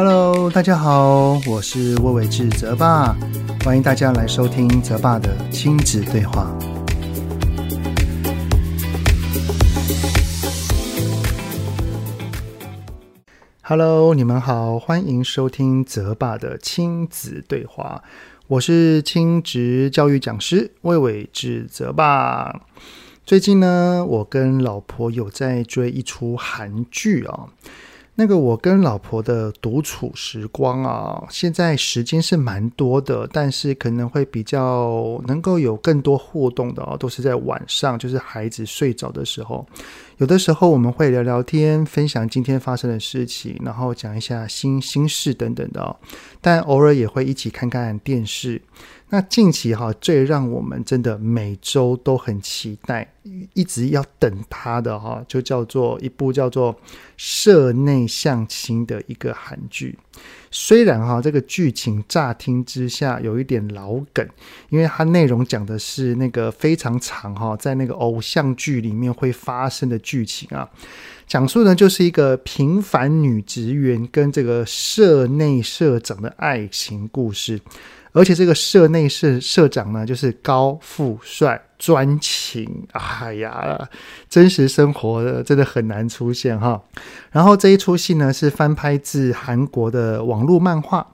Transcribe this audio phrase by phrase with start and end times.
[0.00, 3.16] Hello，大家好，我是魏伟志泽爸，
[3.64, 6.56] 欢迎大家来收听泽爸的亲子对话。
[13.62, 18.04] Hello，你们好，欢迎收听泽爸的亲子对话。
[18.46, 22.60] 我是亲职教育讲师魏伟志泽爸。
[23.26, 27.48] 最近呢，我跟老婆有在追一出韩剧啊。
[28.20, 39.64] 那个我跟老婆的独处时光啊，现在时间是蛮多的，但是可能会比较能够有更多互动的啊，都是在晚上，就是孩子睡着的时候。
[40.18, 45.96] 有的时候我们会聊聊天，分享今天发生的事情，然后讲一下新心事等等的。
[46.40, 48.60] 但偶尔也会一起看看电视。
[49.10, 53.14] 那近期哈，最让我们真的每周都很期待，
[53.54, 56.74] 一直要等它的哈，就叫做一部叫做
[57.16, 59.96] 《社内相亲》的一个韩剧。
[60.50, 64.26] 虽然哈，这个剧情乍听之下有一点老梗，
[64.70, 70.68] 因为它内容讲的是那个非常长哈，在那个偶像剧里面会发生的剧情啊，
[71.26, 77.60] 讲述的就是一个平凡女职员跟这个社内社长的爱情故事。
[78.18, 83.88] 而且这个社内社社长呢，就是高富帅专情，哎呀，
[84.28, 86.82] 真实生活的真的很难出现哈。
[87.30, 91.06] 然后这一出戏呢，是翻拍自韩国的网络漫画。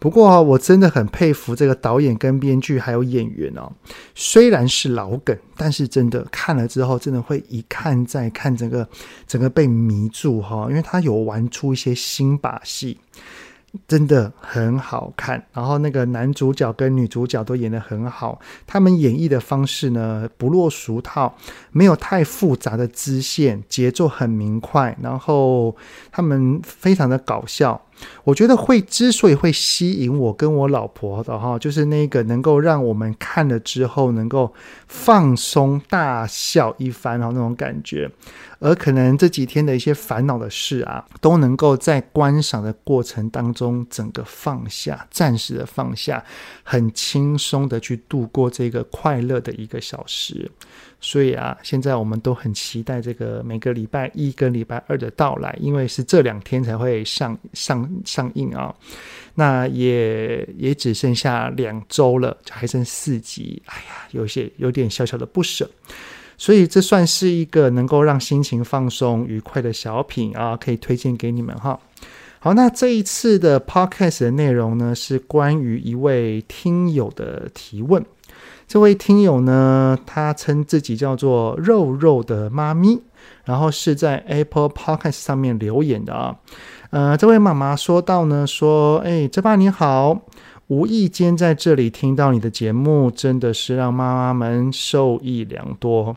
[0.00, 3.70] 不过我真的很佩服这个导演跟编剧还有演员哦。
[4.14, 8.88] 虽然是老梗，但是真的看了之后，真的会一看再看，整个
[9.26, 12.98] 整个被迷住哈，因为他有玩出一些新把戏。
[13.86, 21.34] 真的很好看，然后那个男主角跟女主角都演得很好，他们演绎的方式呢，不落俗套，
[21.70, 25.76] 没有太复杂的支线，节奏很明快，然后
[26.10, 27.80] 他们非常的搞笑。
[28.24, 34.52] 我觉得会之所以会吸引我跟我老婆的哈，就是那个能够让我们看了之后能够
[34.86, 38.10] 放松大笑一番哈那种感觉，
[38.58, 46.22] 而可能这几天的一些烦恼的事啊，都能够在观赏的过程当中整个放下，暂时的放下，
[46.62, 50.50] 很轻松的去度过这个快乐的一个小时。
[51.00, 58.74] 所以啊，现在我们都很期待这个每个礼拜一跟礼拜二的到来，因为是这两天才会上上上映啊。
[59.34, 63.62] 那也也只剩下两周了，就还剩四集。
[63.66, 65.70] 哎呀，有些有点小小的不舍。
[66.36, 71.78] 所以这算是一个能够让心情放松、愉快的小品啊，可以推荐给你们哈。
[72.38, 78.04] 好，那这一次的 podcast 的内容呢，是关于一位听友的提问。
[78.68, 83.00] 这位听友呢，他称自己叫做肉肉的妈咪，
[83.44, 86.36] 然后是在 Apple Podcast 上面留言的啊。
[86.90, 90.22] 呃，这位妈妈说到呢，说，哎，这爸你好，
[90.68, 96.16] 无意间在这里听到你的节目，真的是让妈妈们受益良多。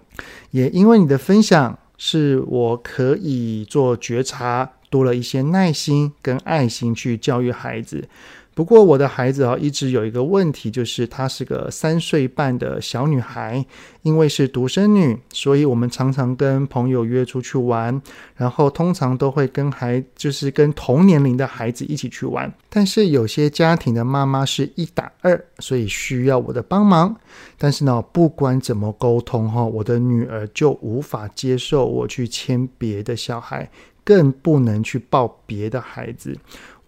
[0.52, 8.08] 也因为你的分享，是我可以做觉察，多了一些耐心跟爱心去教育孩子。
[8.54, 13.66] 不过我的孩子啊，一直有一个问题，就是她是个三岁半的小女孩，
[14.02, 18.02] 因为是独生女，所以我们常常跟朋友约出去玩，
[18.36, 22.54] 然后通常都会跟孩，就是跟同年龄的孩子一起去玩。
[22.70, 27.16] 但是有些家庭的妈妈是一打二，所以需要我的帮忙。
[27.58, 33.70] 但是呢，不管怎么沟通哈，我的女儿就无法接受我去牵别的小孩。
[34.04, 36.36] 更不能去抱别的孩子，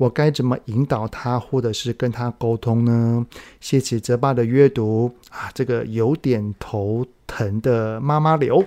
[0.04, 3.26] 我该怎么引导他，或者是跟他沟通呢？
[3.62, 8.62] 谢谢泽爸的阅读啊，这个有点头疼的妈妈流。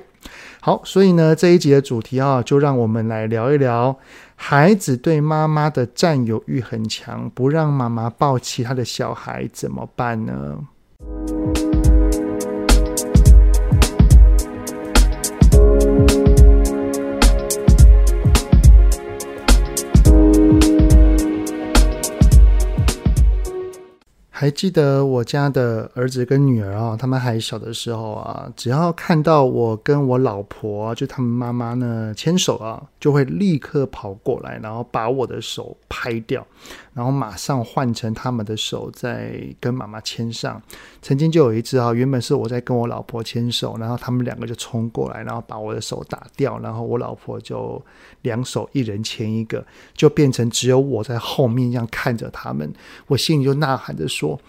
[0.63, 3.95] 好，所以呢，这一集的主题啊，就让我们来聊一聊，
[4.35, 10.59] 孩子对妈妈的占有欲很强，不让妈妈抱其他的小孩怎么办呢？
[24.39, 36.47] 还记得我家的儿子跟女儿啊，他们还小的时候啊，只要看到我跟我老婆，就他们妈妈呢牵手啊，就会立刻跑过来，然后把我的手拍掉，
[36.97, 40.61] 然后马上换成他们的手，在跟妈妈牵上。
[41.03, 47.85] 曾经就有一次啊，原本是我在跟我老婆牵手，然后他们两个就冲过来，然后把我的手打掉，然后我老婆就
[48.23, 49.63] 两手一人牵一个，
[49.93, 52.73] 就变成只有我在后面这样看着他们，
[53.09, 54.41] 我心里就呐喊着说。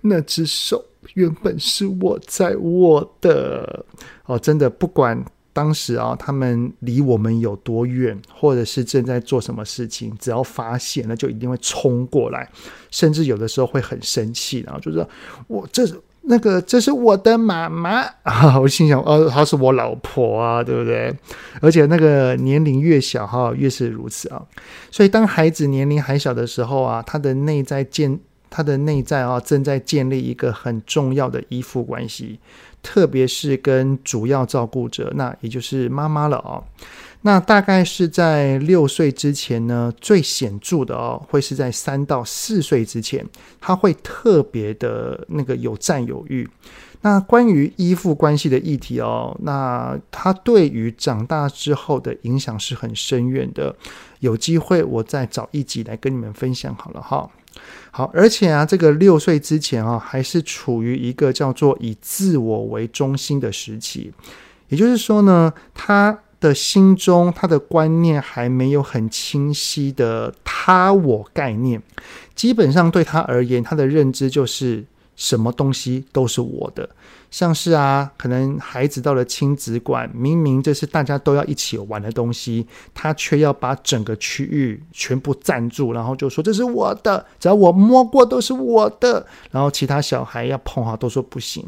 [0.00, 0.80] 那只手
[1.14, 3.84] 原本是我在握的
[4.26, 5.20] 哦，真的不管
[5.58, 12.48] 当时啊，他们离我们有多远，或者是正在做什么事情，只要发现，那就一定会冲过来，
[12.92, 15.04] 甚至有的时候会很生气，然后就说
[15.48, 21.12] ：“我这是那个，这是我的妈妈啊！” 我心想：“哦，她是我老婆啊，对不对？”
[21.60, 24.40] 而且那个年龄越小哈，越是如此啊。
[24.92, 28.20] 所以当孩子年龄还小的时候啊，他的内在建。
[28.50, 32.38] 他的内在啊，正在建立一个很重要的依附关系，
[32.82, 36.62] 特别是跟主要照顾者，那也就是妈妈了啊。
[37.22, 43.26] 那大概是在六岁之前呢，最显著的哦，会是在三到四岁之前，
[43.60, 46.48] 他会特别的那个有占有欲。
[47.02, 53.74] 那关于依附关系的议题哦，那他对于长大之后的影响是很深远的。
[54.20, 57.30] 有机会我再找一集来跟你们分享好了哈。
[57.92, 64.12] 好，而且啊，这个六岁之前啊，还是处于一个叫做以自我为中心的时期，
[64.68, 71.80] 也就是说呢，他的心中他的观念还没有很清晰的他我概念，
[72.34, 74.84] 基本上对他而言，他的认知就是
[75.18, 76.88] 什么东西都是我的。
[77.30, 91.64] 像是啊，可能孩子到了亲子馆，明明这是大家都要一起玩的东西，他却要把整个区域全部占住，然后就说这是我的，只要我摸过都是我的，然后其他小孩要碰哈都说不行。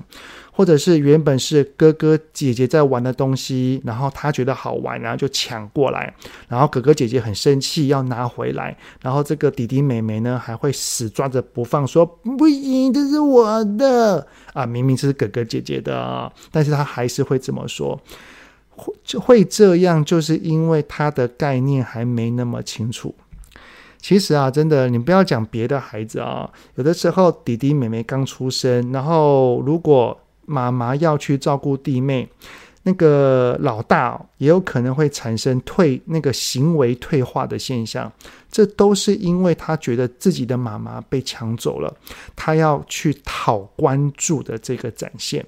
[0.52, 6.12] 或者是原本是哥哥姐姐在玩的东西，然后他觉得好玩，然后就抢过来，
[6.48, 18.00] 然后哥哥姐姐很生气要拿回来，然后这个弟弟妹妹呢还会死抓着不放，说不行，这是我的啊，明明是哥哥姐姐的啊，但是他还是会这么说，
[18.70, 23.14] 会会这样，就是因为他的概念还没那么清楚。
[23.98, 32.28] 其实啊，真的，你不要讲别的孩子啊，有的时候弟弟妹妹刚出生，然后如果妈妈要去照顾弟妹，
[32.82, 38.10] 那个老大也有可能会产生退那个行为退化的现象，
[38.50, 41.94] 这都是因为他觉得自己的妈妈被抢走了，
[42.34, 45.44] 他要去讨关注的这个展现。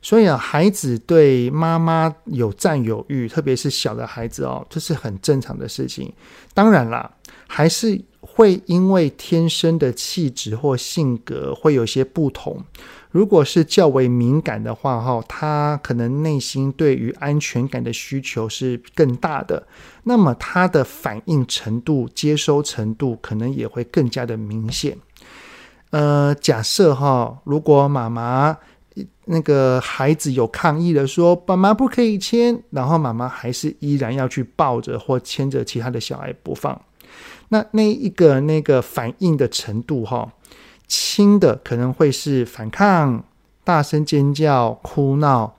[0.00, 6.12] 所以啊，孩子对妈妈有占有欲，特别是小的孩子哦，这是很正常的事情。
[6.52, 7.08] 当然啦，
[7.46, 8.00] 还是
[8.34, 12.64] 会因为天生的气质或性格会有些不同。
[13.10, 19.66] 如果是较为敏感的话，哈，他可能内心对于安全感的需求是更大的，
[20.04, 24.96] 那么他的反应程度、接收程度可能也会更加的明显。
[25.90, 28.56] 呃，假设哈，如果妈妈
[29.26, 36.80] 那个孩子有抗议的说，爸妈不可以牵，然后妈妈还是依然要去抱着或牵着其他的小孩不放，
[37.48, 40.32] 那那一个那个反应的程度，哈。
[40.88, 43.24] 轻的可能会是反抗、
[43.64, 45.54] 大声尖叫、哭闹；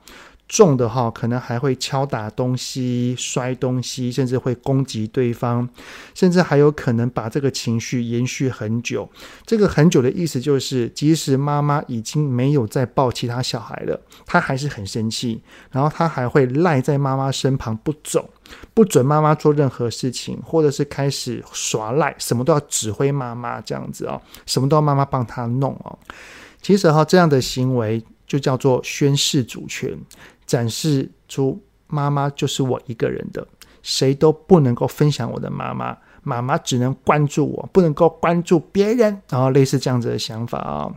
[0.47, 5.67] 重的哈，可能还会敲打东西、摔东西，甚至会攻击对方，
[6.13, 9.09] 甚至还有可能把这个情绪延续很久。
[9.45, 15.41] 这个很久的意思就是，即使妈妈已经没有再抱其他小孩了，他还是很生气，
[15.71, 18.29] 然后他还会赖在妈妈身旁不走。
[18.73, 25.97] 不准妈妈做任何事情，或者是开始耍赖，什么都要指挥妈妈这样子哦，什么都要妈妈帮他弄哦。
[26.61, 28.03] 其实哈，这样的行为
[28.33, 29.95] 就叫做宣示主权，
[30.47, 33.47] 展示出妈妈就是我一个人的，
[33.83, 40.91] 谁都不能够分享我的妈妈，妈妈只能关注我，不能够关注别人，然后类似这样子的想法啊。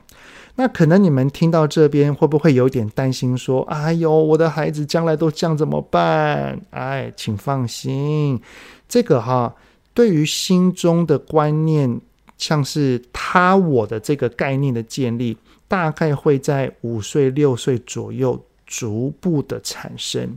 [0.54, 3.36] 那可能你们听到这边会不会有点担心？
[3.36, 8.40] 说：“哎呦，我的孩子将来都这样怎么办？”哎，请放心，
[8.88, 9.54] 这个哈，
[9.92, 12.00] 对于心中的观念，
[12.38, 15.36] 像是他我的这个概念的建立，
[15.68, 20.36] 大概会在五岁六岁左右逐步的产生。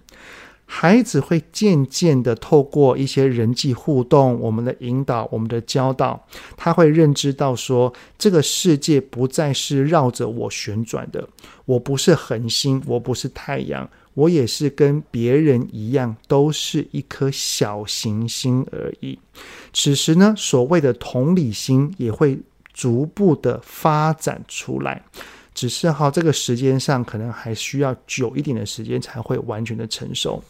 [0.71, 11.27] 孩子会渐渐的透过一些人际互动，我们的引导，我们的教导，他会认知到说，这个世界不再是绕着我旋转的，
[11.65, 19.17] 我不是恒星，我不是太阳，我也是跟别人一样，都是一颗小行星而已。
[19.73, 22.37] 此时呢，所谓的同理心也会
[22.79, 25.03] 逐步的发展出来。
[25.53, 30.41] 只是哈，这个时间上可能还需要久一点的时间才会完全的成熟。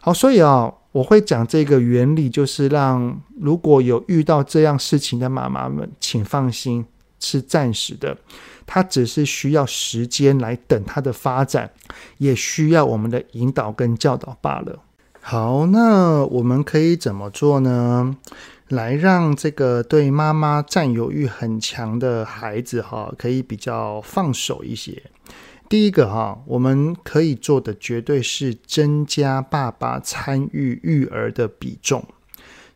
[0.00, 6.86] 好，所以啊，我会讲这个原理，就是让如果有遇到这样事情的妈妈们，请放心，
[7.20, 8.16] 是暂时的，
[8.64, 11.70] 它只是需要时间来等它的发展，
[12.16, 14.78] 也需要我们的引导跟教导罢了。
[15.20, 18.16] 好，那我们可以怎么做呢？
[18.68, 25.02] 来让这个对妈妈占有欲很强的孩子哈，可以比较放手一些。
[25.68, 32.04] 第一个哈，我们可以做的绝对是增加爸爸参与育儿的比重。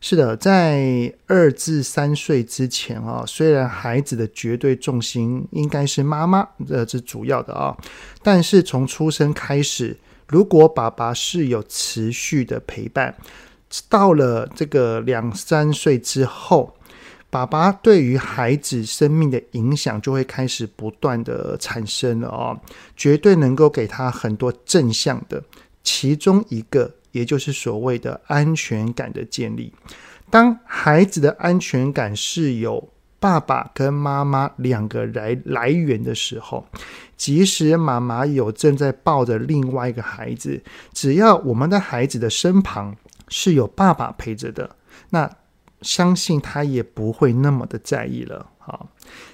[0.03, 7.77] 是的，在二至三岁之前啊，虽然孩子的绝对重心应该是妈妈，这是主要的啊，
[8.23, 9.95] 但是从出生开始，
[10.27, 13.15] 如果爸爸是有持续的陪伴，
[13.89, 16.75] 到了这个两三岁之后，
[17.29, 22.59] 爸爸对于孩子生命的影响就会开始不断的产生了啊，
[22.95, 25.43] 绝对能够给他很多正向的，
[25.83, 26.91] 其中一个。
[27.13, 29.73] 也就是所谓的安全感的建立。
[30.29, 32.87] 当孩子的安全感是有
[33.19, 36.65] 爸爸跟妈妈两个来来源的时候，
[37.17, 40.63] 即使妈妈有正在抱着另外一个孩子，
[40.93, 42.95] 只要我们的孩子的身旁
[43.31, 44.75] 是有爸爸陪着的，
[45.09, 45.27] 那
[45.81, 48.51] 相信他也不会那么的在意了。
[48.59, 48.89] 好，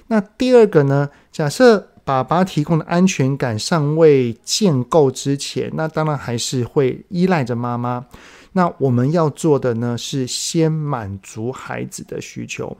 [0.06, 1.10] 那第二个呢？
[1.30, 1.88] 假设。
[2.08, 8.06] 爸爸提供的安全感尚未建构之前，那当然还是会依赖着妈妈。
[8.52, 12.74] 那我们要做的呢，是先满足孩子的需求。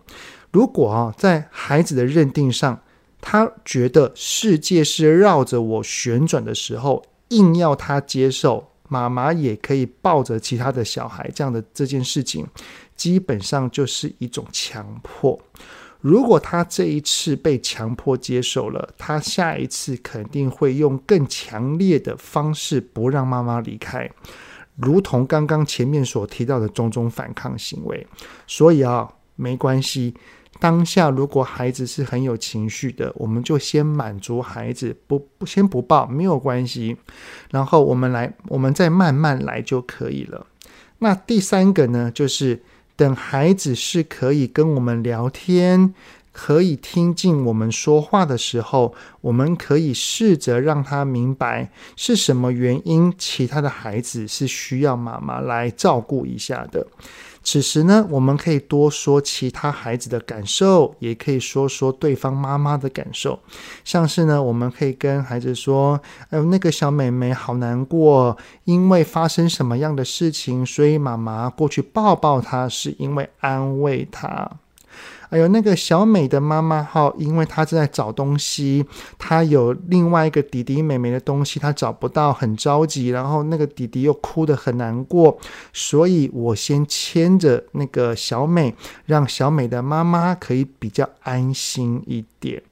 [0.50, 2.80] 如果啊，在孩子的认定上，
[3.20, 12.46] 他觉得世界是绕着我旋转的时候，硬要他接受妈妈也可以抱着其他的小孩这样的这件事情，
[12.96, 15.38] 基本上就是一种强迫。
[16.00, 24.08] 如果他这一次被强迫接受了，他下一次肯定会用更强烈的方式不让妈妈离开，
[24.76, 28.06] 如同刚刚前面所提到的种种反抗行为。
[28.46, 30.14] 所以啊，没关系，
[30.58, 36.96] 当下如果孩子是很有情绪的，我们就先满足孩子，不不先不抱，没有关系，
[37.50, 40.46] 然后我们来，我们再慢慢来就可以了。
[40.98, 42.62] 那第三个呢，就是。
[42.98, 45.94] 等孩子是可以跟我们聊天，
[46.32, 56.84] 可以听进我们说话的时候，我们可以试着让他明白是什么原因，其他的孩子是需要妈妈来照顾一下的。
[57.50, 63.40] 此时呢，我们可以多说其他孩子的感受，也可以说说对方妈妈的感受。
[63.86, 74.50] 像是呢，我们可以跟孩子说：“哎呦，那个小妹妹好难过，因为发生什么样的事情，所以妈妈过去抱抱她，是因为安慰她。”
[75.30, 78.84] 哎呦，那个小美的妈妈哈，因为她正在找东西，
[79.18, 83.08] 她有另外一个弟弟妹妹的东西，她找不到，很着急。
[83.08, 85.38] 然后那个弟弟又哭得很难过，
[85.72, 92.62] 所以我先牵着那个小美，让小美的妈妈可以比较安心一点。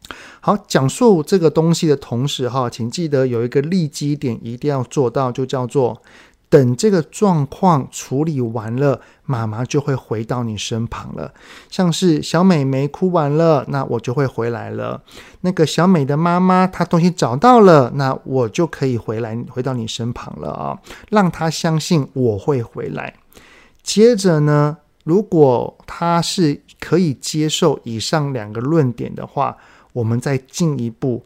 [0.41, 6.01] 好，讲述这个东西的同时哈，请记得有一个立基点一定要做到，就叫做。
[6.49, 11.35] 等这个状况处理完了，妈妈就会回到你身旁了。
[11.69, 15.03] 像是小美眉哭完了，那我就会回来了。
[15.41, 20.79] 那个小美的妈妈她东西找到了，那我就可以回来回到你身旁了啊，
[21.11, 23.15] 让她相信我会回来。
[23.83, 29.57] 接着呢，如果她是可以接受以上两个论点的话，
[29.93, 31.25] 我们再进一步。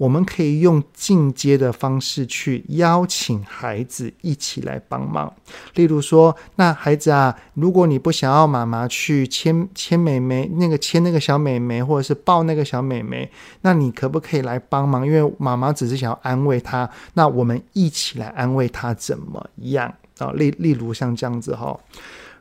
[0.00, 5.30] 我们可以用进阶的方式去邀请孩子一起来帮忙，
[5.74, 13.30] 例如说，那孩子啊，如果你不想要妈妈去牵牵妹妹，那个牵那个小妹妹，或者是抱那个小妹妹，
[13.60, 15.06] 那你可不可以来帮忙？
[15.06, 20.32] 因为妈妈只是想要安慰她，那我们一起来安慰她怎么样啊？
[20.32, 21.78] 例例如像这样子哈，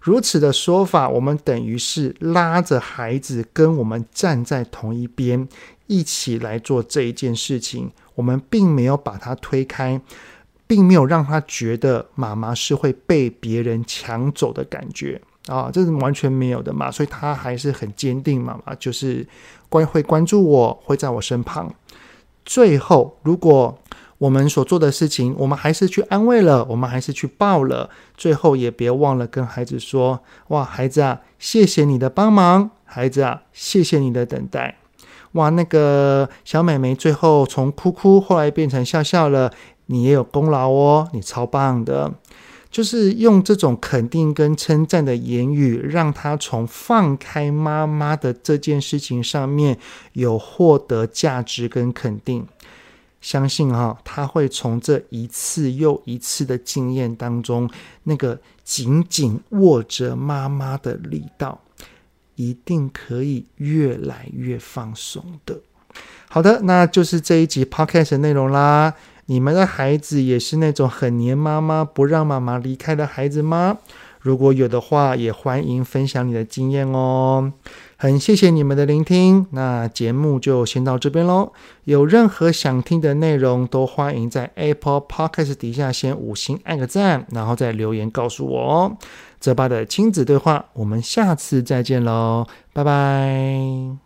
[0.02, 5.48] 如此的说法，我们等于是拉着孩子跟我们站在同一边。
[5.92, 10.00] 一起来做这一件事情，我们并没有把他推开，
[10.68, 19.28] 并没有让他觉得妈妈是会被别人抢走的感觉啊，这是完全没有的嘛，所以他还是很坚定，妈妈就是
[19.68, 21.74] 关会关注我，会在我身旁。
[22.46, 23.76] 最后，如果
[24.20, 34.78] 我们所做的事情，我们还是去安慰了，我们还是去抱了，最后也别忘了跟孩子说：“哇，孩子啊，谢谢你的帮忙，孩子啊，谢谢你的等待。”
[35.34, 39.54] 哇，那个小美眉最后从哭哭，后来变成笑笑了，
[39.86, 42.12] 你也有功劳哦，你超棒的。
[42.72, 49.80] 就是用这种肯定跟称赞的言语，让她从放开妈妈的这件事情上面
[50.14, 52.46] 有获得价值跟肯定。
[53.22, 57.70] 相信哈、哦，她会从这一次又一次的经验当中，
[58.04, 61.62] 那个紧紧握着妈妈的力道。
[62.36, 65.60] 一定可以越来越放松的。
[66.30, 68.94] 好的，那就是这一集 podcast 内容啦。
[69.26, 73.80] 你们的孩子也是那种很黏妈妈、不让妈妈离开的孩子吗？
[74.30, 77.52] 如果有的话，也欢迎分享你的经验哦。
[77.98, 81.52] 很谢谢你们的聆听，那节目就先到这边喽。
[81.86, 88.98] 有任何想听的内容，都欢迎在 Apple Podcast 底下先五星按个赞，然后再留言告诉我哦。
[89.40, 93.98] 泽爸的亲子对话，我们下次再见喽，拜拜。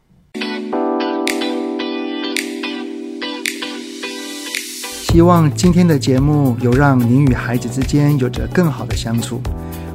[5.01, 9.41] 希望今天的节目有让您与孩子之间有着更好的相处。